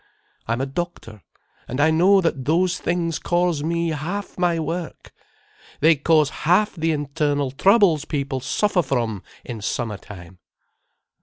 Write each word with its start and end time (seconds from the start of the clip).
I'm 0.47 0.61
a 0.61 0.65
doctor. 0.65 1.21
And 1.67 1.79
I 1.79 1.91
know 1.91 2.21
that 2.21 2.45
those 2.45 2.79
things 2.79 3.19
cause 3.19 3.63
me 3.63 3.89
half 3.89 4.35
my 4.35 4.59
work. 4.59 5.11
They 5.79 5.95
cause 5.95 6.31
half 6.49 6.73
the 6.73 6.91
internal 6.91 7.51
troubles 7.51 8.05
people 8.05 8.39
suffer 8.39 8.81
from 8.81 9.21
in 9.45 9.61
summertime." 9.61 10.39